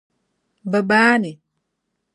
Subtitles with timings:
[0.71, 1.31] Bɛ baa ni?